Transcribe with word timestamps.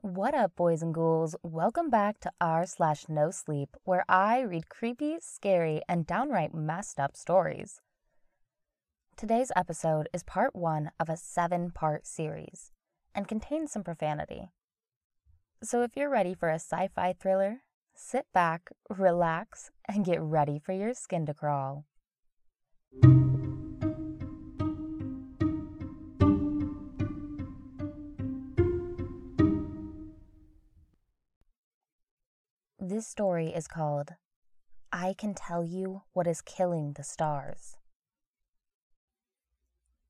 What 0.00 0.32
up, 0.32 0.54
boys 0.54 0.80
and 0.80 0.94
ghouls? 0.94 1.34
Welcome 1.42 1.90
back 1.90 2.20
to 2.20 2.30
r 2.40 2.66
slash 2.66 3.06
no 3.08 3.32
sleep, 3.32 3.76
where 3.82 4.04
I 4.08 4.42
read 4.42 4.68
creepy, 4.68 5.16
scary, 5.20 5.82
and 5.88 6.06
downright 6.06 6.54
messed 6.54 7.00
up 7.00 7.16
stories. 7.16 7.80
Today's 9.16 9.50
episode 9.56 10.08
is 10.12 10.22
part 10.22 10.54
one 10.54 10.92
of 11.00 11.08
a 11.08 11.16
seven 11.16 11.72
part 11.72 12.06
series 12.06 12.70
and 13.12 13.26
contains 13.26 13.72
some 13.72 13.82
profanity. 13.82 14.52
So 15.64 15.82
if 15.82 15.96
you're 15.96 16.08
ready 16.08 16.32
for 16.32 16.48
a 16.48 16.60
sci 16.60 16.90
fi 16.94 17.12
thriller, 17.12 17.62
sit 17.96 18.26
back, 18.32 18.70
relax, 18.88 19.72
and 19.88 20.04
get 20.04 20.22
ready 20.22 20.60
for 20.60 20.72
your 20.72 20.94
skin 20.94 21.26
to 21.26 21.34
crawl. 21.34 21.86
This 32.98 33.06
story 33.06 33.54
is 33.54 33.68
called 33.68 34.14
I 34.90 35.14
Can 35.16 35.32
Tell 35.32 35.64
You 35.64 36.02
What 36.14 36.26
Is 36.26 36.40
Killing 36.40 36.94
the 36.94 37.04
Stars. 37.04 37.76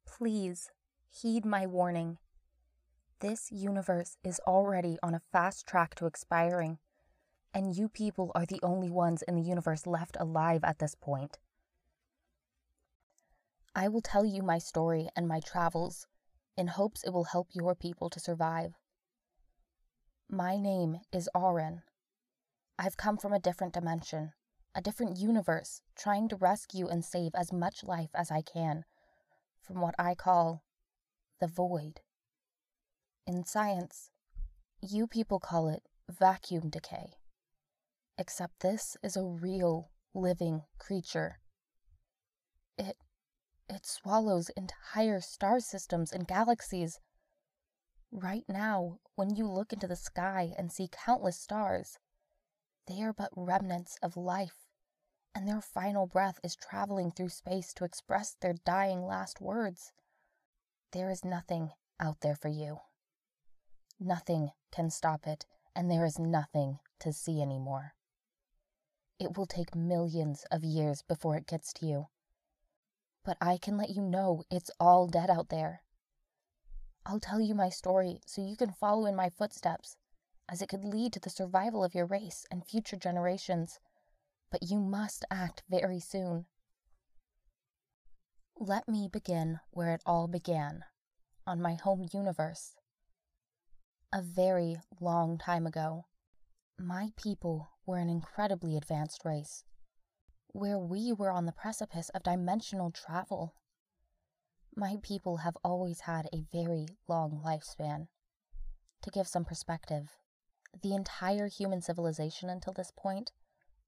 Please 0.07 0.71
heed 1.11 1.45
my 1.45 1.67
warning. 1.67 2.17
This 3.21 3.53
universe 3.53 4.17
is 4.25 4.41
already 4.47 4.97
on 5.03 5.13
a 5.13 5.21
fast 5.31 5.67
track 5.67 5.97
to 5.97 6.07
expiring, 6.07 6.79
and 7.53 7.77
you 7.77 7.91
people 7.91 8.33
are 8.35 8.47
the 8.47 8.61
only 8.63 8.89
ones 8.89 9.21
in 9.21 9.35
the 9.35 9.43
universe 9.43 9.87
left 9.87 10.17
alive 10.19 10.65
at 10.65 10.79
this 10.79 10.95
point. 10.95 11.39
I 13.75 13.89
will 13.89 14.01
tell 14.01 14.25
you 14.25 14.43
my 14.43 14.57
story 14.57 15.11
and 15.15 15.29
my 15.29 15.41
travels 15.41 16.07
in 16.57 16.69
hopes 16.69 17.05
it 17.05 17.11
will 17.11 17.25
help 17.25 17.49
your 17.53 17.75
people 17.75 18.09
to 18.09 18.19
survive. 18.19 18.73
My 20.31 20.57
name 20.57 21.01
is 21.13 21.29
Auren. 21.37 21.83
I've 22.79 22.97
come 22.97 23.17
from 23.17 23.33
a 23.33 23.41
different 23.41 23.75
dimension, 23.75 24.33
a 24.75 24.81
different 24.81 25.19
universe, 25.19 25.83
trying 25.97 26.29
to 26.29 26.37
rescue 26.37 26.87
and 26.87 27.05
save 27.05 27.33
as 27.35 27.53
much 27.53 27.83
life 27.83 28.11
as 28.15 28.31
I 28.31 28.43
can 28.43 28.85
from 29.61 29.81
what 29.81 29.97
I 29.99 30.15
call 30.15 30.63
the 31.41 31.49
void. 31.49 32.01
In 33.27 33.45
science, 33.45 34.11
you 34.81 35.09
people 35.09 35.41
call 35.41 35.69
it 35.69 35.83
vacuum 36.09 36.71
decay. 36.71 37.15
Except 38.17 38.61
this 38.61 38.97
is 39.03 39.17
a 39.17 39.25
real, 39.25 39.91
living 40.15 40.63
creature. 40.79 41.41
It 42.77 42.97
it 43.69 43.85
swallows 43.85 44.51
entire 44.51 45.21
star 45.21 45.61
systems 45.61 46.13
and 46.13 46.27
galaxies. 46.27 47.01
Right 48.11 48.45
now, 48.49 49.01
when 49.17 49.37
you 49.37 49.47
look 49.47 49.73
into 49.73 49.87
the 49.87 49.97
sky 49.97 50.55
and 50.57 50.73
see 50.73 50.89
countless 50.91 51.39
stars, 51.39 51.99
they 52.89 53.03
are 53.03 53.13
but 53.13 53.29
remnants 53.37 53.99
of 54.03 54.17
life, 54.17 54.67
and 55.35 55.47
their 55.47 55.61
final 55.61 56.07
breath 56.07 56.41
is 56.43 56.57
traveling 56.57 57.11
through 57.11 57.29
space 57.29 57.75
to 57.75 57.85
express 57.85 58.35
their 58.41 58.55
dying 58.65 59.07
last 59.07 59.41
words. 59.41 59.93
There 60.93 61.11
is 61.11 61.25
nothing 61.25 61.73
out 62.01 62.21
there 62.23 62.35
for 62.35 62.49
you. 62.49 62.81
Nothing 64.01 64.53
can 64.73 64.89
stop 64.91 65.27
it, 65.27 65.45
and 65.77 65.91
there 65.91 66.07
is 66.07 66.19
nothing 66.19 66.79
to 67.01 67.13
see 67.13 67.43
anymore. 67.43 67.93
It 69.21 69.37
will 69.37 69.47
take 69.47 69.75
millions 69.75 70.47
of 70.51 70.65
years 70.65 71.03
before 71.03 71.37
it 71.37 71.47
gets 71.47 71.73
to 71.75 71.87
you. 71.87 72.09
But 73.23 73.37
I 73.41 73.59
can 73.59 73.77
let 73.77 73.91
you 73.91 74.01
know 74.01 74.45
it's 74.51 74.71
all 74.81 75.09
dead 75.09 75.29
out 75.29 75.51
there. 75.51 75.83
I'll 77.05 77.21
tell 77.21 77.41
you 77.41 77.55
my 77.55 77.69
story 77.69 78.21
so 78.25 78.41
you 78.41 78.57
can 78.57 78.73
follow 78.73 79.05
in 79.05 79.15
my 79.15 79.29
footsteps 79.29 79.97
as 80.49 80.63
it 80.63 80.69
could 80.69 80.85
lead 80.85 81.13
to 81.13 81.21
the 81.21 81.31
survival 81.31 81.85
of 81.85 81.95
your 81.95 82.07
race 82.07 82.47
and 82.51 82.67
future 82.67 82.97
generations. 82.97 83.79
But 84.51 84.71
you 84.71 84.81
must 84.81 85.25
act 85.31 85.63
very 85.69 86.01
soon. 86.01 86.47
Let 88.57 88.89
me 88.89 89.09
begin 89.13 89.61
where 89.71 89.95
it 89.95 90.03
all 90.07 90.27
began, 90.27 90.85
on 91.47 91.61
my 91.61 91.75
home 91.75 92.09
universe. 92.13 92.75
A 94.13 94.23
very 94.23 94.77
long 95.01 95.39
time 95.39 95.67
ago, 95.67 96.07
my 96.79 97.11
people 97.17 97.69
were 97.85 97.99
an 97.99 98.09
incredibly 98.09 98.77
advanced 98.77 99.25
race, 99.25 99.65
where 100.49 100.79
we 100.79 101.13
were 101.13 101.31
on 101.31 101.45
the 101.45 101.53
precipice 101.53 102.09
of 102.11 102.23
dimensional 102.23 102.91
travel. 102.91 103.55
My 104.75 104.97
people 105.03 105.39
have 105.39 105.57
always 105.63 106.01
had 106.01 106.27
a 106.33 106.47
very 106.53 106.87
long 107.07 107.43
lifespan. 107.45 108.09
To 109.03 109.11
give 109.11 109.29
some 109.29 109.45
perspective, 109.45 110.09
the 110.83 110.95
entire 110.95 111.49
human 111.49 111.81
civilization 111.81 112.49
until 112.49 112.73
this 112.73 112.93
point 112.97 113.33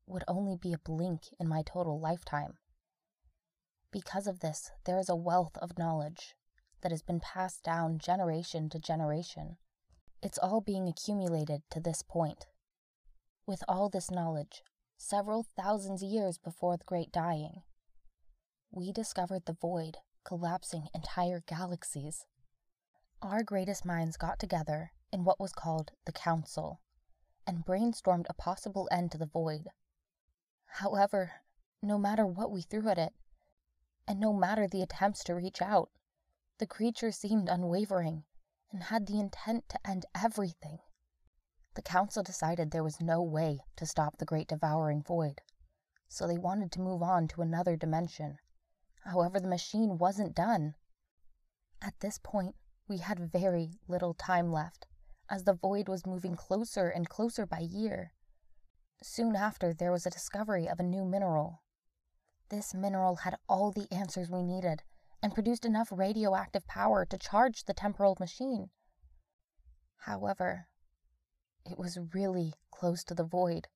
would 0.06 0.24
only 0.26 0.56
be 0.56 0.72
a 0.72 0.78
blink 0.78 1.22
in 1.38 1.48
my 1.48 1.62
total 1.62 2.00
lifetime. 2.00 2.54
Because 3.92 4.26
of 4.26 4.41
this, 4.41 4.70
there 4.84 4.98
is 4.98 5.08
a 5.08 5.16
wealth 5.16 5.56
of 5.58 5.78
knowledge 5.78 6.34
that 6.82 6.92
has 6.92 7.02
been 7.02 7.20
passed 7.20 7.62
down 7.62 7.98
generation 7.98 8.68
to 8.70 8.78
generation. 8.78 9.56
It's 10.22 10.38
all 10.38 10.60
being 10.60 10.88
accumulated 10.88 11.62
to 11.70 11.80
this 11.80 12.02
point. 12.02 12.46
With 13.47 13.62
all 13.68 13.88
this 13.88 14.10
knowledge, 14.10 14.62
several 14.97 15.44
thousands 15.56 16.02
years 16.02 16.38
before 16.38 16.76
the 16.76 16.84
Great 16.84 17.10
Dying, 17.12 17.62
we 18.70 18.92
discovered 18.92 19.47
the 19.47 19.56
void 19.60 19.98
collapsing 20.24 20.88
entire 20.94 21.42
galaxies. 21.47 22.26
Our 23.22 23.42
greatest 23.42 23.84
minds 23.84 24.16
got 24.16 24.38
together 24.38 24.92
in 25.12 25.25
what 25.25 25.41
was 25.41 25.53
called 25.53 25.93
the 26.04 26.12
Council 26.12 26.81
and 27.47 27.65
brainstormed 27.65 28.26
a 28.28 28.34
possible 28.34 28.88
end 28.91 29.10
to 29.10 29.19
the 29.19 29.26
void. 29.26 29.69
However, 30.66 31.43
no 31.82 31.98
matter 31.98 32.26
what 32.26 32.50
we 32.50 32.62
threw 32.62 32.88
at 32.88 32.98
it, 32.98 33.12
and 34.06 34.21
no 34.21 34.32
matter 34.32 34.69
the 34.69 34.82
attempts 34.82 35.25
to 35.25 35.34
reach 35.34 35.60
out, 35.60 35.91
the 36.59 36.66
creature 36.66 37.10
seemed 37.10 37.48
unwavering 37.48 38.25
and 38.71 38.84
had 38.84 39.06
the 39.06 39.19
intent 39.19 39.69
to 39.69 39.87
end 39.87 40.06
everything. 40.15 40.78
The 41.75 41.82
council 41.82 42.22
decided 42.22 42.71
there 42.71 42.84
was 42.84 43.00
no 43.00 43.22
way 43.22 43.60
to 43.77 43.87
stop 43.87 44.19
the 44.19 44.25
great 44.25 44.48
devouring 44.48 45.03
void, 45.03 45.41
so 46.09 46.27
they 46.27 46.38
wanted 46.38 46.71
to 46.72 46.81
move 46.81 47.03
on 47.03 47.28
to 47.28 47.42
another 47.42 47.77
dimension. 47.77 48.38
However, 49.04 49.41
the 49.41 49.48
machine 49.48 49.97
wasn't 49.97 50.34
done. 50.34 50.75
At 51.81 51.98
this 52.00 52.19
point, 52.19 52.54
we 52.87 52.98
had 52.98 53.32
very 53.32 53.78
little 53.88 54.15
time 54.15 54.53
left, 54.53 54.87
as 55.30 55.44
the 55.44 55.54
void 55.54 55.88
was 55.88 56.04
moving 56.04 56.34
closer 56.34 56.88
and 56.88 57.08
closer 57.08 57.46
by 57.46 57.60
year. 57.60 58.12
Soon 59.02 59.36
after, 59.36 59.72
there 59.72 59.92
was 59.92 60.04
a 60.04 60.10
discovery 60.10 60.68
of 60.68 60.80
a 60.80 60.82
new 60.82 61.04
mineral. 61.04 61.62
This 62.50 62.74
mineral 62.74 63.16
had 63.16 63.38
all 63.48 63.70
the 63.70 63.86
answers 63.92 64.28
we 64.28 64.42
needed 64.42 64.82
and 65.22 65.32
produced 65.32 65.64
enough 65.64 65.88
radioactive 65.92 66.66
power 66.66 67.04
to 67.06 67.16
charge 67.16 67.64
the 67.64 67.74
temporal 67.74 68.16
machine. 68.18 68.70
However, 69.98 70.66
it 71.64 71.78
was 71.78 71.98
really 72.12 72.54
close 72.72 73.04
to 73.04 73.14
the 73.14 73.24
void, 73.24 73.68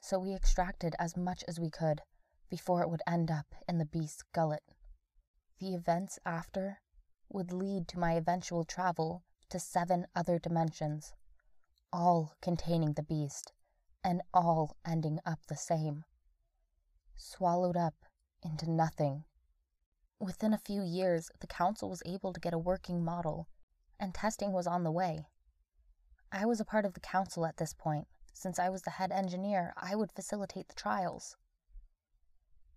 so 0.00 0.18
we 0.18 0.34
extracted 0.34 0.94
as 0.98 1.16
much 1.16 1.42
as 1.48 1.58
we 1.58 1.70
could 1.70 2.02
before 2.50 2.82
it 2.82 2.90
would 2.90 3.02
end 3.06 3.30
up 3.30 3.54
in 3.66 3.78
the 3.78 3.84
beast's 3.84 4.22
gullet. 4.34 4.62
The 5.60 5.74
events 5.74 6.18
after 6.26 6.80
would 7.28 7.52
lead 7.52 7.88
to 7.88 7.98
my 7.98 8.12
eventual 8.12 8.64
travel 8.64 9.24
to 9.50 9.58
seven 9.58 10.06
other 10.14 10.38
dimensions, 10.38 11.14
all 11.92 12.34
containing 12.40 12.92
the 12.92 13.02
beast, 13.02 13.52
and 14.04 14.22
all 14.32 14.76
ending 14.86 15.18
up 15.24 15.40
the 15.46 15.56
same. 15.56 16.04
Swallowed 17.14 17.76
up 17.76 17.94
into 18.42 18.70
nothing. 18.70 19.24
Within 20.20 20.52
a 20.52 20.58
few 20.58 20.82
years, 20.82 21.30
the 21.40 21.46
council 21.46 21.88
was 21.88 22.02
able 22.04 22.32
to 22.32 22.40
get 22.40 22.54
a 22.54 22.58
working 22.58 23.04
model, 23.04 23.48
and 23.98 24.14
testing 24.14 24.52
was 24.52 24.66
on 24.66 24.84
the 24.84 24.92
way. 24.92 25.26
I 26.30 26.44
was 26.44 26.60
a 26.60 26.64
part 26.64 26.84
of 26.84 26.94
the 26.94 27.00
council 27.00 27.46
at 27.46 27.56
this 27.56 27.72
point. 27.72 28.06
Since 28.32 28.58
I 28.58 28.68
was 28.68 28.82
the 28.82 28.90
head 28.90 29.10
engineer, 29.10 29.72
I 29.76 29.96
would 29.96 30.12
facilitate 30.12 30.68
the 30.68 30.74
trials. 30.74 31.36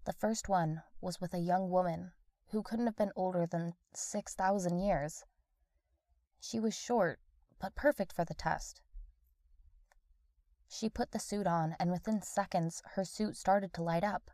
The 0.06 0.14
first 0.14 0.50
one 0.50 0.82
was 1.02 1.22
with 1.22 1.34
a 1.34 1.40
young 1.40 1.70
woman 1.70 2.14
who 2.48 2.64
couldn't 2.64 2.88
have 2.88 2.96
been 2.96 3.12
older 3.16 3.46
than 3.46 3.76
6,000 3.94 4.80
years. 4.80 5.24
She 6.44 6.60
was 6.60 6.74
short, 6.74 7.20
but 7.60 7.76
perfect 7.76 8.12
for 8.12 8.26
the 8.26 8.34
test. 8.34 8.82
She 10.68 10.90
put 10.90 11.12
the 11.12 11.20
suit 11.20 11.46
on, 11.46 11.76
and 11.80 11.92
within 11.92 12.22
seconds, 12.22 12.82
her 12.96 13.06
suit 13.06 13.38
started 13.38 13.74
to 13.76 13.84
light 13.84 14.04
up. 14.04 14.32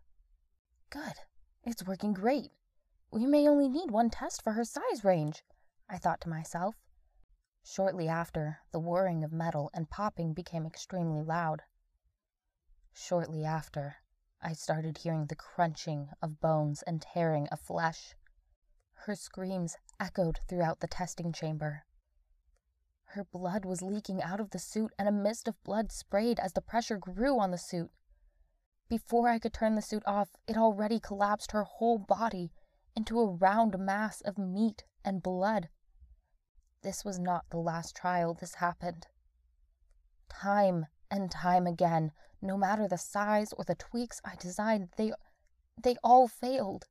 Good. 0.89 1.15
It's 1.63 1.85
working 1.85 2.13
great. 2.13 2.53
We 3.11 3.25
may 3.25 3.47
only 3.47 3.67
need 3.67 3.91
one 3.91 4.09
test 4.09 4.41
for 4.41 4.53
her 4.53 4.63
size 4.63 5.03
range, 5.03 5.43
I 5.89 5.97
thought 5.97 6.21
to 6.21 6.29
myself. 6.29 6.75
Shortly 7.63 8.07
after, 8.07 8.61
the 8.71 8.79
whirring 8.79 9.23
of 9.25 9.33
metal 9.33 9.69
and 9.73 9.89
popping 9.89 10.33
became 10.33 10.65
extremely 10.65 11.21
loud. 11.21 11.63
Shortly 12.93 13.43
after, 13.43 13.97
I 14.41 14.53
started 14.53 14.99
hearing 14.99 15.25
the 15.25 15.35
crunching 15.35 16.09
of 16.21 16.39
bones 16.39 16.83
and 16.83 17.01
tearing 17.01 17.47
of 17.49 17.59
flesh. 17.59 18.15
Her 18.93 19.15
screams 19.15 19.75
echoed 19.99 20.39
throughout 20.47 20.79
the 20.79 20.87
testing 20.87 21.33
chamber. 21.33 21.83
Her 23.11 23.23
blood 23.23 23.65
was 23.65 23.81
leaking 23.81 24.21
out 24.21 24.39
of 24.39 24.49
the 24.51 24.59
suit, 24.59 24.93
and 24.99 25.07
a 25.07 25.11
mist 25.11 25.47
of 25.47 25.63
blood 25.63 25.91
sprayed 25.91 26.39
as 26.39 26.53
the 26.53 26.61
pressure 26.61 26.97
grew 26.97 27.39
on 27.39 27.51
the 27.51 27.57
suit. 27.57 27.91
Before 28.89 29.27
I 29.29 29.39
could 29.39 29.53
turn 29.53 29.75
the 29.75 29.81
suit 29.81 30.03
off, 30.05 30.35
it 30.45 30.57
already 30.57 30.99
collapsed 30.99 31.51
her 31.51 31.63
whole 31.63 31.97
body 31.97 32.51
into 32.95 33.19
a 33.19 33.25
round 33.25 33.77
mass 33.79 34.21
of 34.21 34.37
meat 34.37 34.83
and 35.03 35.23
blood. 35.23 35.69
This 36.83 37.03
was 37.03 37.17
not 37.17 37.49
the 37.49 37.57
last 37.57 37.95
trial 37.95 38.33
this 38.33 38.55
happened. 38.55 39.07
Time 40.29 40.87
and 41.09 41.31
time 41.31 41.65
again, 41.65 42.11
no 42.41 42.57
matter 42.57 42.87
the 42.87 42.97
size 42.97 43.53
or 43.53 43.63
the 43.63 43.75
tweaks 43.75 44.21
I 44.23 44.35
designed, 44.35 44.89
they, 44.97 45.11
they 45.81 45.95
all 46.03 46.27
failed, 46.27 46.85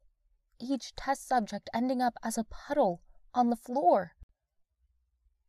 each 0.59 0.95
test 0.97 1.29
subject 1.29 1.71
ending 1.73 2.03
up 2.03 2.15
as 2.23 2.37
a 2.37 2.45
puddle 2.45 3.03
on 3.35 3.51
the 3.51 3.57
floor. 3.57 4.16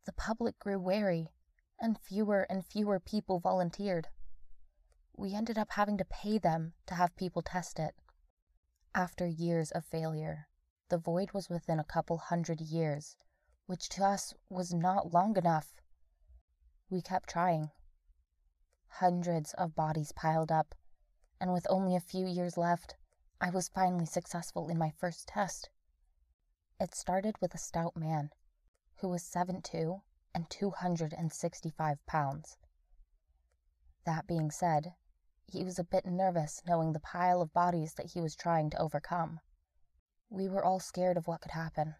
The 0.08 0.12
public 0.14 0.58
grew 0.58 0.80
wary, 0.80 1.34
and 1.78 1.98
fewer 1.98 2.44
and 2.48 2.64
fewer 2.64 2.98
people 2.98 3.40
volunteered. 3.40 4.08
We 5.14 5.34
ended 5.34 5.58
up 5.58 5.72
having 5.72 5.98
to 5.98 6.04
pay 6.06 6.38
them 6.38 6.72
to 6.86 6.94
have 6.94 7.14
people 7.14 7.42
test 7.42 7.78
it. 7.78 7.94
After 8.94 9.26
years 9.26 9.70
of 9.70 9.84
failure, 9.84 10.48
the 10.88 10.96
void 10.96 11.32
was 11.32 11.50
within 11.50 11.78
a 11.78 11.84
couple 11.84 12.16
hundred 12.16 12.62
years, 12.62 13.18
which 13.66 13.90
to 13.90 14.04
us 14.06 14.32
was 14.48 14.72
not 14.72 15.12
long 15.12 15.36
enough. 15.36 15.74
We 16.88 17.02
kept 17.02 17.28
trying. 17.28 17.70
Hundreds 18.86 19.52
of 19.58 19.74
bodies 19.74 20.12
piled 20.12 20.50
up, 20.50 20.74
and 21.38 21.52
with 21.52 21.66
only 21.68 21.94
a 21.94 22.00
few 22.00 22.26
years 22.26 22.56
left, 22.56 22.96
I 23.42 23.50
was 23.50 23.68
finally 23.68 24.06
successful 24.06 24.70
in 24.70 24.78
my 24.78 24.90
first 24.90 25.28
test. 25.28 25.68
It 26.80 26.94
started 26.94 27.36
with 27.42 27.54
a 27.54 27.58
stout 27.58 27.94
man 27.94 28.30
who 29.00 29.08
was 29.08 29.22
7'2 29.22 30.02
and 30.34 30.50
265 30.50 32.06
pounds. 32.06 32.56
That 34.04 34.26
being 34.26 34.50
said, 34.50 34.94
he 35.46 35.64
was 35.64 35.78
a 35.78 35.84
bit 35.84 36.04
nervous 36.04 36.62
knowing 36.66 36.92
the 36.92 37.00
pile 37.00 37.40
of 37.40 37.52
bodies 37.52 37.94
that 37.94 38.12
he 38.12 38.20
was 38.20 38.36
trying 38.36 38.70
to 38.70 38.78
overcome. 38.80 39.40
We 40.30 40.48
were 40.48 40.64
all 40.64 40.80
scared 40.80 41.16
of 41.16 41.26
what 41.26 41.40
could 41.40 41.52
happen. 41.52 41.94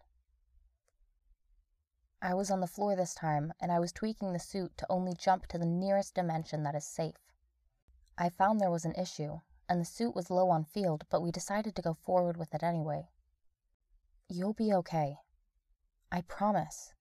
I 2.21 2.33
was 2.33 2.51
on 2.51 2.59
the 2.59 2.67
floor 2.67 2.95
this 2.95 3.13
time, 3.13 3.53
and 3.61 3.71
I 3.71 3.79
was 3.79 3.91
tweaking 3.91 4.33
the 4.33 4.39
suit 4.39 4.77
to 4.77 4.85
only 4.89 5.13
jump 5.13 5.47
to 5.47 5.57
the 5.57 5.65
nearest 5.65 6.15
dimension 6.15 6.63
that 6.63 6.75
is 6.75 6.85
safe. 6.85 7.31
I 8.17 8.29
found 8.29 8.59
there 8.59 8.69
was 8.69 8.85
an 8.85 8.95
issue, 8.95 9.39
and 9.69 9.79
the 9.79 9.85
suit 9.85 10.13
was 10.13 10.29
low 10.29 10.49
on 10.49 10.65
field, 10.65 11.05
but 11.09 11.21
we 11.21 11.31
decided 11.31 11.75
to 11.75 11.81
go 11.81 11.93
forward 11.93 12.35
with 12.35 12.53
it 12.53 12.61
anyway. 12.61 13.09
You'll 14.27 14.53
be 14.53 14.73
okay. 14.73 15.19
I 16.11 16.21
promise. 16.21 16.93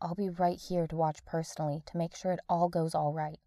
I'll 0.00 0.14
be 0.14 0.28
right 0.28 0.58
here 0.58 0.86
to 0.86 0.96
watch 0.96 1.24
personally 1.24 1.82
to 1.86 1.96
make 1.96 2.14
sure 2.14 2.32
it 2.32 2.40
all 2.48 2.68
goes 2.68 2.94
all 2.94 3.12
right. 3.12 3.40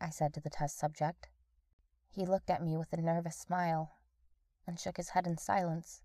I 0.00 0.10
said 0.10 0.32
to 0.34 0.40
the 0.40 0.50
test 0.50 0.78
subject. 0.78 1.28
He 2.10 2.24
looked 2.24 2.50
at 2.50 2.62
me 2.62 2.76
with 2.76 2.92
a 2.92 3.00
nervous 3.00 3.36
smile 3.36 3.96
and 4.66 4.78
shook 4.78 4.96
his 4.96 5.10
head 5.10 5.26
in 5.26 5.38
silence, 5.38 6.02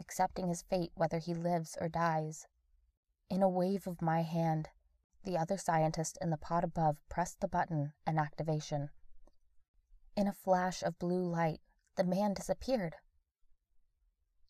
accepting 0.00 0.48
his 0.48 0.62
fate 0.62 0.90
whether 0.94 1.18
he 1.18 1.34
lives 1.34 1.76
or 1.80 1.88
dies. 1.88 2.46
In 3.30 3.42
a 3.42 3.48
wave 3.48 3.86
of 3.86 4.02
my 4.02 4.22
hand, 4.22 4.68
the 5.22 5.38
other 5.38 5.56
scientist 5.56 6.18
in 6.20 6.30
the 6.30 6.36
pod 6.36 6.64
above 6.64 6.98
pressed 7.08 7.40
the 7.40 7.48
button 7.48 7.92
and 8.06 8.18
activation. 8.18 8.90
In 10.16 10.26
a 10.26 10.32
flash 10.32 10.82
of 10.82 10.98
blue 10.98 11.24
light, 11.24 11.60
the 11.96 12.04
man 12.04 12.34
disappeared. 12.34 12.96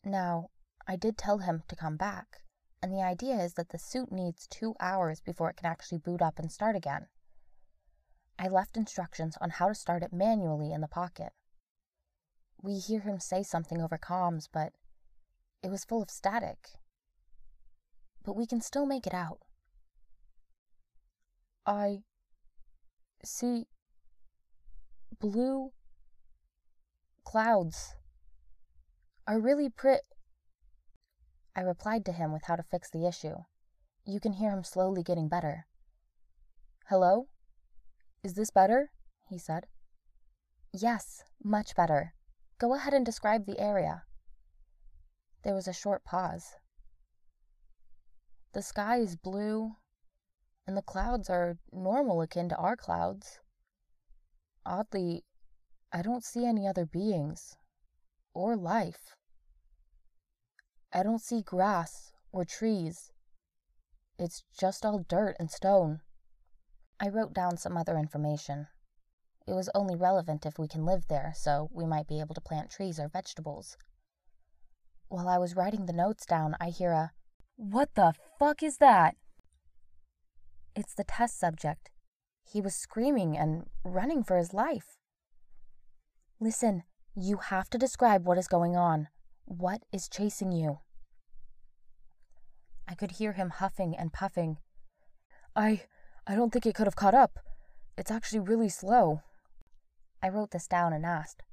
Now, 0.03 0.49
I 0.87 0.95
did 0.95 1.17
tell 1.17 1.39
him 1.39 1.63
to 1.67 1.75
come 1.75 1.97
back, 1.97 2.41
and 2.81 2.93
the 2.93 3.01
idea 3.01 3.35
is 3.35 3.53
that 3.55 3.69
the 3.69 3.79
suit 3.79 4.11
needs 4.11 4.47
two 4.47 4.75
hours 4.79 5.19
before 5.19 5.49
it 5.49 5.57
can 5.57 5.65
actually 5.65 5.97
boot 5.97 6.21
up 6.21 6.37
and 6.37 6.51
start 6.51 6.75
again. 6.75 7.07
I 8.37 8.47
left 8.47 8.77
instructions 8.77 9.37
on 9.41 9.49
how 9.49 9.69
to 9.69 9.75
start 9.75 10.03
it 10.03 10.13
manually 10.13 10.71
in 10.71 10.81
the 10.81 10.87
pocket. 10.87 11.33
We 12.61 12.77
hear 12.77 12.99
him 12.99 13.19
say 13.19 13.43
something 13.43 13.81
over 13.81 13.97
comms, 13.97 14.47
but 14.51 14.73
it 15.63 15.71
was 15.71 15.85
full 15.85 16.03
of 16.03 16.09
static. 16.09 16.69
But 18.23 18.35
we 18.35 18.45
can 18.45 18.61
still 18.61 18.85
make 18.85 19.07
it 19.07 19.13
out. 19.13 19.39
I 21.65 22.03
see 23.23 23.65
blue 25.19 25.71
clouds 27.23 27.95
are 29.25 29.39
really 29.39 29.69
pretty. 29.69 30.01
I 31.55 31.61
replied 31.61 32.05
to 32.05 32.11
him 32.11 32.33
with 32.33 32.43
how 32.45 32.55
to 32.55 32.63
fix 32.63 32.89
the 32.89 33.07
issue. 33.07 33.35
You 34.05 34.19
can 34.19 34.33
hear 34.33 34.51
him 34.51 34.63
slowly 34.63 35.03
getting 35.03 35.29
better. 35.29 35.67
Hello? 36.87 37.27
Is 38.23 38.33
this 38.33 38.51
better? 38.51 38.91
he 39.29 39.37
said. 39.37 39.67
Yes, 40.73 41.23
much 41.43 41.75
better. 41.75 42.13
Go 42.59 42.73
ahead 42.73 42.93
and 42.93 43.05
describe 43.05 43.45
the 43.45 43.59
area. 43.59 44.03
There 45.43 45.53
was 45.53 45.67
a 45.67 45.73
short 45.73 46.03
pause. 46.03 46.55
The 48.53 48.61
sky 48.61 48.97
is 48.97 49.15
blue, 49.15 49.75
and 50.67 50.75
the 50.75 50.81
clouds 50.81 51.29
are 51.29 51.57
normal 51.71 52.21
akin 52.21 52.49
to 52.49 52.57
our 52.57 52.75
clouds. 52.75 53.39
Oddly, 54.65 55.23
I 55.91 56.01
don't 56.01 56.23
see 56.23 56.45
any 56.45 56.67
other 56.67 56.85
beings 56.85 57.55
or 58.33 58.55
life. 58.55 59.15
I 60.95 61.03
don't 61.03 61.19
see 61.19 61.41
grass 61.41 62.13
or 62.31 62.45
trees. 62.45 63.11
It's 64.17 64.45
just 64.57 64.85
all 64.85 64.99
dirt 64.99 65.35
and 65.37 65.51
stone. 65.51 65.99
I 67.01 67.09
wrote 67.09 67.33
down 67.33 67.57
some 67.57 67.75
other 67.75 67.97
information. 67.97 68.67
It 69.45 69.51
was 69.51 69.69
only 69.75 69.97
relevant 69.97 70.45
if 70.45 70.57
we 70.57 70.69
can 70.69 70.85
live 70.85 71.09
there, 71.09 71.33
so 71.35 71.69
we 71.73 71.85
might 71.85 72.07
be 72.07 72.21
able 72.21 72.33
to 72.33 72.39
plant 72.39 72.71
trees 72.71 72.97
or 72.97 73.09
vegetables. 73.09 73.75
While 75.09 75.27
I 75.27 75.37
was 75.37 75.53
writing 75.53 75.85
the 75.85 75.91
notes 75.91 76.25
down, 76.25 76.55
I 76.61 76.69
hear 76.69 76.91
a, 76.91 77.11
What 77.57 77.89
the 77.95 78.13
fuck 78.39 78.63
is 78.63 78.77
that? 78.77 79.17
It's 80.77 80.93
the 80.93 81.03
test 81.03 81.37
subject. 81.37 81.89
He 82.45 82.61
was 82.61 82.73
screaming 82.73 83.37
and 83.37 83.65
running 83.83 84.23
for 84.23 84.37
his 84.37 84.53
life. 84.53 84.95
Listen, 86.39 86.83
you 87.13 87.35
have 87.37 87.69
to 87.71 87.77
describe 87.77 88.25
what 88.25 88.37
is 88.37 88.47
going 88.47 88.77
on. 88.77 89.09
What 89.45 89.83
is 89.93 90.09
chasing 90.09 90.51
you? 90.51 90.79
I 92.87 92.95
could 92.95 93.11
hear 93.11 93.33
him 93.33 93.49
huffing 93.49 93.95
and 93.95 94.11
puffing. 94.11 94.57
I. 95.55 95.83
I 96.27 96.35
don't 96.35 96.51
think 96.51 96.65
it 96.65 96.73
could 96.73 96.87
have 96.87 96.95
caught 96.95 97.13
up. 97.13 97.39
It's 97.97 98.09
actually 98.09 98.39
really 98.39 98.69
slow. 98.69 99.21
I 100.23 100.29
wrote 100.29 100.49
this 100.49 100.67
down 100.67 100.91
and 100.91 101.05
asked, 101.05 101.43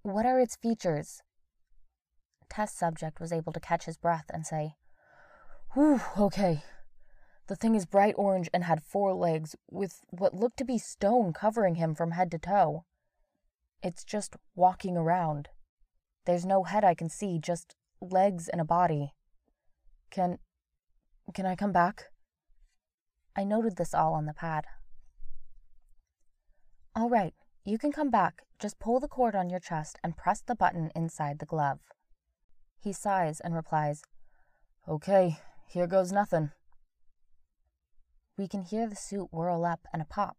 What 0.00 0.24
are 0.24 0.40
its 0.40 0.56
features? 0.56 1.20
Test 2.48 2.78
subject 2.78 3.20
was 3.20 3.32
able 3.32 3.52
to 3.52 3.60
catch 3.60 3.84
his 3.84 3.98
breath 3.98 4.24
and 4.32 4.46
say, 4.46 4.76
Whew, 5.74 6.00
okay. 6.18 6.62
The 7.48 7.56
thing 7.56 7.74
is 7.74 7.84
bright 7.84 8.14
orange 8.16 8.48
and 8.54 8.64
had 8.64 8.82
four 8.82 9.12
legs, 9.12 9.54
with 9.70 10.00
what 10.08 10.34
looked 10.34 10.56
to 10.58 10.64
be 10.64 10.78
stone 10.78 11.34
covering 11.34 11.74
him 11.74 11.94
from 11.94 12.12
head 12.12 12.30
to 12.30 12.38
toe. 12.38 12.84
It's 13.82 14.04
just 14.04 14.36
walking 14.54 14.96
around. 14.96 15.50
There's 16.28 16.44
no 16.44 16.64
head 16.64 16.84
I 16.84 16.94
can 16.94 17.08
see, 17.08 17.38
just 17.38 17.74
legs 18.02 18.48
and 18.48 18.60
a 18.60 18.64
body. 18.64 19.14
Can. 20.10 20.38
can 21.32 21.46
I 21.46 21.56
come 21.56 21.72
back? 21.72 22.08
I 23.34 23.44
noted 23.44 23.76
this 23.76 23.94
all 23.94 24.12
on 24.12 24.26
the 24.26 24.34
pad. 24.34 24.66
All 26.94 27.08
right, 27.08 27.32
you 27.64 27.78
can 27.78 27.92
come 27.92 28.10
back. 28.10 28.42
Just 28.58 28.78
pull 28.78 29.00
the 29.00 29.08
cord 29.08 29.34
on 29.34 29.48
your 29.48 29.58
chest 29.58 29.98
and 30.04 30.18
press 30.18 30.42
the 30.42 30.54
button 30.54 30.90
inside 30.94 31.38
the 31.38 31.46
glove. 31.46 31.80
He 32.78 32.92
sighs 32.92 33.40
and 33.40 33.54
replies, 33.54 34.02
Okay, 34.86 35.38
here 35.66 35.86
goes 35.86 36.12
nothing. 36.12 36.50
We 38.36 38.48
can 38.48 38.64
hear 38.64 38.86
the 38.86 38.96
suit 38.96 39.28
whirl 39.32 39.64
up 39.64 39.86
and 39.94 40.02
a 40.02 40.04
pop. 40.04 40.36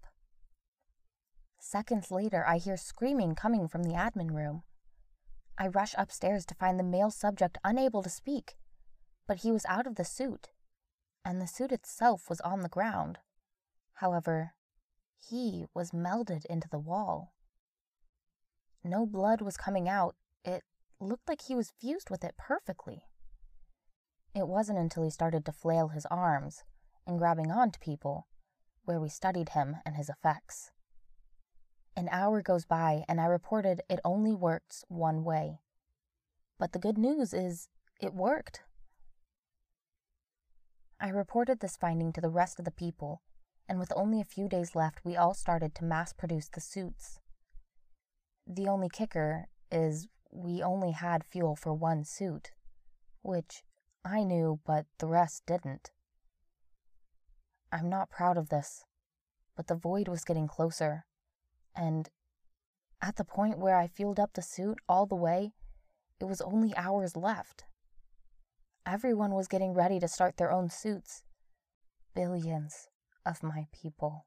Seconds 1.59 2.11
later, 2.11 2.45
I 2.47 2.59
hear 2.59 2.77
screaming 2.77 3.33
coming 3.33 3.67
from 3.67 3.81
the 3.81 3.95
admin 3.95 4.35
room. 4.35 4.61
I 5.61 5.67
rush 5.67 5.93
upstairs 5.97 6.45
to 6.45 6.55
find 6.55 6.79
the 6.79 6.83
male 6.83 7.11
subject 7.11 7.57
unable 7.65 8.01
to 8.01 8.09
speak, 8.09 8.55
but 9.27 9.39
he 9.39 9.51
was 9.51 9.65
out 9.65 9.85
of 9.85 9.95
the 9.95 10.05
suit, 10.05 10.51
and 11.25 11.41
the 11.41 11.47
suit 11.47 11.73
itself 11.73 12.29
was 12.29 12.39
on 12.41 12.61
the 12.61 12.69
ground. 12.69 13.17
However, 13.95 14.53
he 15.17 15.65
was 15.73 15.91
melded 15.91 16.45
into 16.45 16.69
the 16.69 16.79
wall. 16.79 17.33
No 18.85 19.05
blood 19.05 19.41
was 19.41 19.57
coming 19.57 19.89
out. 19.89 20.15
It 20.45 20.63
looked 21.01 21.27
like 21.27 21.41
he 21.41 21.55
was 21.55 21.73
fused 21.77 22.09
with 22.09 22.23
it 22.23 22.37
perfectly. 22.37 23.03
It 24.33 24.47
wasn't 24.47 24.79
until 24.79 25.03
he 25.03 25.09
started 25.09 25.45
to 25.45 25.51
flail 25.51 25.89
his 25.89 26.05
arms 26.05 26.63
and 27.05 27.17
grabbing 27.19 27.51
onto 27.51 27.79
people 27.79 28.27
where 28.85 29.01
we 29.01 29.09
studied 29.09 29.49
him 29.49 29.77
and 29.85 29.97
his 29.97 30.07
effects. 30.07 30.71
An 31.99 32.07
hour 32.13 32.41
goes 32.41 32.63
by, 32.63 33.03
and 33.09 33.19
I 33.19 33.25
reported 33.25 33.81
it 33.89 33.99
only 34.05 34.33
works 34.33 34.85
one 34.87 35.25
way. 35.25 35.59
But 36.57 36.71
the 36.71 36.79
good 36.79 36.97
news 36.97 37.33
is 37.33 37.67
it 37.99 38.13
worked. 38.13 38.61
I 41.01 41.09
reported 41.09 41.59
this 41.59 41.75
finding 41.75 42.13
to 42.13 42.21
the 42.21 42.29
rest 42.29 42.57
of 42.57 42.63
the 42.63 42.71
people, 42.71 43.21
and 43.67 43.79
with 43.79 43.91
only 43.97 44.21
a 44.21 44.23
few 44.23 44.47
days 44.47 44.75
left, 44.75 45.01
we 45.03 45.17
all 45.17 45.33
started 45.33 45.75
to 45.75 45.83
mass 45.83 46.13
produce 46.13 46.47
the 46.47 46.61
suits. 46.61 47.19
The 48.47 48.69
only 48.69 48.87
kicker 48.87 49.49
is 49.69 50.07
we 50.31 50.63
only 50.63 50.91
had 50.91 51.25
fuel 51.25 51.57
for 51.57 51.73
one 51.73 52.05
suit, 52.05 52.51
which 53.23 53.61
I 54.05 54.23
knew, 54.23 54.61
but 54.65 54.85
the 54.99 55.07
rest 55.07 55.43
didn't. 55.45 55.91
I'm 57.73 57.89
not 57.89 58.09
proud 58.09 58.37
of 58.37 58.47
this, 58.47 58.85
but 59.57 59.67
the 59.67 59.75
void 59.75 60.07
was 60.07 60.23
getting 60.23 60.47
closer, 60.47 61.03
and 61.79 62.09
at 63.01 63.15
the 63.15 63.23
point 63.23 63.57
where 63.57 63.77
I 63.77 63.87
fueled 63.87 64.19
up 64.19 64.33
the 64.33 64.41
suit 64.41 64.79
all 64.89 65.05
the 65.05 65.15
way, 65.15 65.53
it 66.19 66.25
was 66.25 66.41
only 66.41 66.75
hours 66.75 67.15
left. 67.15 67.63
Everyone 68.85 69.31
was 69.31 69.47
getting 69.47 69.73
ready 69.73 69.97
to 70.01 70.07
start 70.09 70.35
their 70.35 70.51
own 70.51 70.69
suits. 70.69 71.23
Billions 72.13 72.89
of 73.25 73.41
my 73.41 73.67
people. 73.71 74.25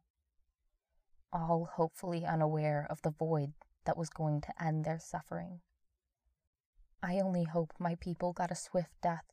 All 1.30 1.68
hopefully 1.74 2.24
unaware 2.24 2.86
of 2.88 3.02
the 3.02 3.10
void 3.10 3.52
that 3.84 3.98
was 3.98 4.08
going 4.08 4.40
to 4.40 4.64
end 4.64 4.86
their 4.86 4.98
suffering. 4.98 5.60
I 7.02 7.20
only 7.20 7.44
hope 7.44 7.74
my 7.78 7.96
people 7.96 8.32
got 8.32 8.50
a 8.50 8.54
swift 8.54 8.94
death 9.02 9.24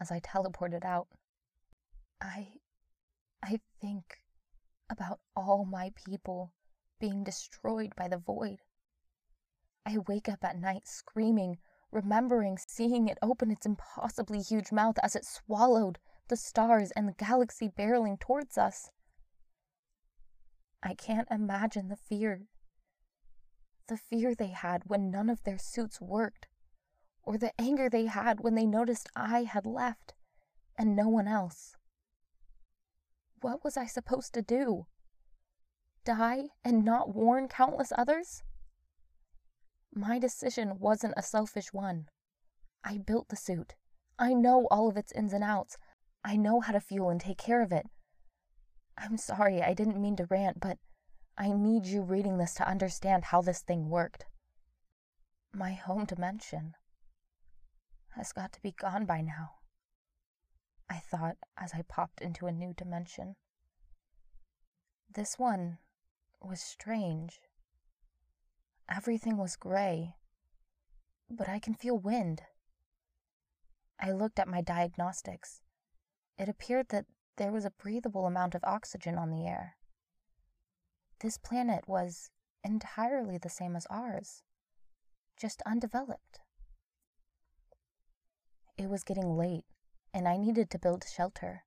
as 0.00 0.10
I 0.10 0.18
teleported 0.18 0.84
out. 0.84 1.06
I. 2.20 2.48
I 3.42 3.60
think 3.80 4.18
about 4.90 5.20
all 5.34 5.64
my 5.64 5.92
people 5.94 6.52
being 7.00 7.24
destroyed 7.24 7.96
by 7.96 8.06
the 8.06 8.18
void. 8.18 8.58
I 9.84 9.98
wake 10.06 10.28
up 10.28 10.44
at 10.44 10.60
night 10.60 10.86
screaming, 10.86 11.58
remembering 11.90 12.58
seeing 12.58 13.08
it 13.08 13.18
open 13.22 13.50
its 13.50 13.66
impossibly 13.66 14.40
huge 14.40 14.70
mouth 14.70 14.96
as 15.02 15.16
it 15.16 15.24
swallowed 15.24 15.98
the 16.28 16.36
stars 16.36 16.92
and 16.92 17.08
the 17.08 17.12
galaxy 17.12 17.68
barreling 17.68 18.20
towards 18.20 18.56
us. 18.56 18.90
I 20.82 20.94
can't 20.94 21.28
imagine 21.30 21.88
the 21.88 21.96
fear. 21.96 22.46
The 23.88 23.96
fear 23.96 24.34
they 24.34 24.48
had 24.48 24.82
when 24.86 25.10
none 25.10 25.28
of 25.28 25.42
their 25.42 25.58
suits 25.58 26.00
worked, 26.00 26.46
or 27.24 27.36
the 27.36 27.52
anger 27.60 27.90
they 27.90 28.06
had 28.06 28.40
when 28.40 28.54
they 28.54 28.66
noticed 28.66 29.08
I 29.16 29.42
had 29.42 29.66
left 29.66 30.14
and 30.78 30.94
no 30.96 31.08
one 31.08 31.26
else. 31.26 31.74
What 33.42 33.64
was 33.64 33.76
I 33.76 33.86
supposed 33.86 34.32
to 34.34 34.42
do? 34.42 34.86
Die 36.04 36.44
and 36.64 36.84
not 36.84 37.14
warn 37.14 37.48
countless 37.48 37.92
others? 37.96 38.42
My 39.94 40.18
decision 40.18 40.78
wasn't 40.78 41.14
a 41.16 41.22
selfish 41.22 41.72
one. 41.72 42.08
I 42.82 42.98
built 42.98 43.28
the 43.28 43.36
suit. 43.36 43.74
I 44.18 44.32
know 44.32 44.66
all 44.70 44.88
of 44.88 44.96
its 44.96 45.12
ins 45.12 45.32
and 45.32 45.44
outs. 45.44 45.76
I 46.24 46.36
know 46.36 46.60
how 46.60 46.72
to 46.72 46.80
fuel 46.80 47.10
and 47.10 47.20
take 47.20 47.38
care 47.38 47.62
of 47.62 47.72
it. 47.72 47.86
I'm 48.96 49.16
sorry, 49.16 49.62
I 49.62 49.74
didn't 49.74 50.00
mean 50.00 50.16
to 50.16 50.26
rant, 50.26 50.60
but 50.60 50.78
I 51.36 51.52
need 51.52 51.86
you 51.86 52.02
reading 52.02 52.38
this 52.38 52.54
to 52.54 52.68
understand 52.68 53.24
how 53.24 53.40
this 53.40 53.60
thing 53.60 53.88
worked. 53.88 54.26
My 55.54 55.72
home 55.72 56.04
dimension 56.04 56.74
has 58.16 58.32
got 58.32 58.52
to 58.52 58.62
be 58.62 58.72
gone 58.72 59.06
by 59.06 59.20
now, 59.20 59.52
I 60.90 60.98
thought 60.98 61.36
as 61.56 61.72
I 61.72 61.82
popped 61.82 62.20
into 62.20 62.46
a 62.46 62.52
new 62.52 62.74
dimension. 62.74 63.36
This 65.08 65.38
one 65.38 65.78
was 66.42 66.60
strange. 66.60 67.40
Everything 68.88 69.36
was 69.36 69.56
gray, 69.56 70.14
but 71.30 71.48
I 71.48 71.58
can 71.58 71.74
feel 71.74 71.98
wind. 71.98 72.42
I 74.00 74.10
looked 74.12 74.38
at 74.38 74.48
my 74.48 74.60
diagnostics. 74.60 75.62
It 76.38 76.48
appeared 76.48 76.88
that 76.88 77.06
there 77.36 77.52
was 77.52 77.64
a 77.64 77.70
breathable 77.70 78.26
amount 78.26 78.54
of 78.54 78.64
oxygen 78.64 79.16
on 79.16 79.30
the 79.30 79.46
air. 79.46 79.76
This 81.20 81.38
planet 81.38 81.86
was 81.86 82.30
entirely 82.64 83.38
the 83.38 83.50
same 83.50 83.76
as 83.76 83.86
ours, 83.86 84.42
just 85.36 85.62
undeveloped. 85.66 86.40
It 88.78 88.88
was 88.88 89.04
getting 89.04 89.36
late, 89.36 89.64
and 90.14 90.26
I 90.26 90.38
needed 90.38 90.70
to 90.70 90.78
build 90.78 91.04
shelter. 91.04 91.64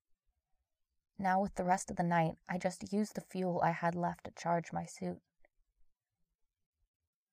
Now, 1.18 1.42
with 1.42 1.56
the 1.56 1.64
rest 1.64 1.90
of 1.90 1.98
the 1.98 2.04
night, 2.04 2.36
I 2.50 2.58
just 2.58 2.92
used 2.92 3.16
the 3.16 3.22
fuel 3.22 3.62
I 3.64 3.72
had 3.72 3.96
left 3.96 4.26
to 4.26 4.32
charge 4.32 4.74
my 4.74 4.86
suit. 4.86 5.20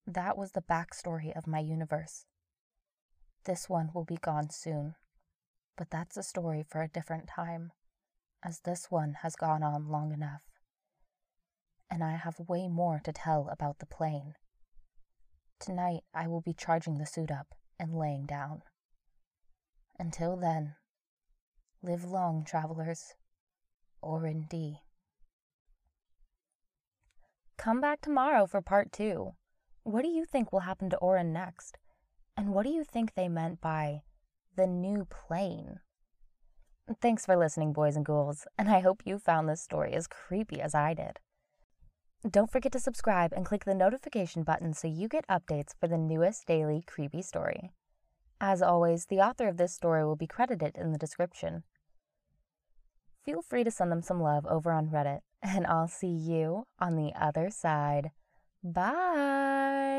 That 0.07 0.37
was 0.37 0.53
the 0.53 0.63
backstory 0.63 1.37
of 1.37 1.47
my 1.47 1.61
universe. 1.61 2.27
This 3.45 3.69
one 3.69 3.91
will 3.95 4.05
be 4.05 4.19
gone 4.19 4.51
soon, 4.51 4.97
but 5.77 5.91
that's 5.91 6.17
a 6.17 6.23
story 6.23 6.65
for 6.69 6.83
a 6.83 6.89
different 6.89 7.27
time, 7.27 7.73
as 8.43 8.61
this 8.61 8.91
one 8.91 9.15
has 9.23 9.35
gone 9.35 9.63
on 9.63 9.89
long 9.89 10.13
enough. 10.13 10.43
And 11.91 12.05
I 12.05 12.17
have 12.17 12.39
way 12.39 12.69
more 12.69 13.01
to 13.05 13.13
tell 13.13 13.49
about 13.51 13.79
the 13.79 13.87
plane. 13.87 14.35
Tonight 15.59 16.03
I 16.15 16.27
will 16.27 16.41
be 16.41 16.53
charging 16.53 16.99
the 16.99 17.07
suit 17.07 17.31
up 17.31 17.55
and 17.79 17.95
laying 17.95 18.27
down. 18.27 18.63
Until 19.99 20.37
then, 20.37 20.75
live 21.83 22.05
long, 22.05 22.45
travelers. 22.45 23.15
Orin 24.03 24.47
D. 24.49 24.81
Come 27.59 27.81
back 27.81 28.01
tomorrow 28.01 28.47
for 28.47 28.63
part 28.63 28.93
two. 28.93 29.35
What 29.83 30.03
do 30.03 30.09
you 30.09 30.25
think 30.25 30.53
will 30.53 30.61
happen 30.61 30.91
to 30.91 30.97
Orin 30.99 31.33
next? 31.33 31.79
And 32.37 32.55
what 32.55 32.65
do 32.65 32.71
you 32.71 32.85
think 32.85 33.15
they 33.15 33.29
meant 33.29 33.61
by 33.61 34.03
the 34.57 34.67
new 34.67 35.07
plane? 35.07 35.81
Thanks 37.01 37.27
for 37.27 37.37
listening, 37.37 37.73
boys 37.73 37.97
and 37.97 38.05
ghouls, 38.05 38.47
and 38.59 38.69
I 38.69 38.81
hope 38.81 39.03
you 39.05 39.19
found 39.19 39.49
this 39.49 39.63
story 39.63 39.93
as 39.93 40.07
creepy 40.07 40.61
as 40.61 40.75
I 40.75 40.95
did. 40.95 41.19
Don't 42.29 42.51
forget 42.51 42.73
to 42.73 42.81
subscribe 42.81 43.33
and 43.33 43.47
click 43.47 43.65
the 43.65 43.75
notification 43.75 44.43
button 44.43 44.75
so 44.75 44.89
you 44.89 45.09
get 45.09 45.27
updates 45.29 45.73
for 45.79 45.87
the 45.87 45.97
newest 45.97 46.47
daily 46.47 46.83
creepy 46.87 47.23
story. 47.23 47.71
As 48.41 48.61
always, 48.61 49.07
the 49.07 49.21
author 49.21 49.49
of 49.49 49.57
this 49.57 49.75
story 49.75 50.05
will 50.05 50.17
be 50.17 50.27
credited 50.27 50.77
in 50.77 50.93
the 50.93 50.99
description. 50.99 51.63
Feel 53.31 53.43
free 53.43 53.63
to 53.63 53.71
send 53.71 53.93
them 53.93 54.03
some 54.03 54.21
love 54.21 54.45
over 54.47 54.73
on 54.73 54.89
Reddit, 54.89 55.21
and 55.41 55.65
I'll 55.65 55.87
see 55.87 56.09
you 56.09 56.65
on 56.81 56.97
the 56.97 57.13
other 57.15 57.49
side. 57.49 58.11
Bye. 58.65 59.90